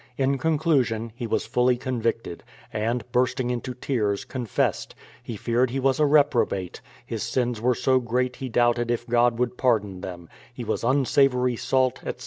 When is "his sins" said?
7.05-7.61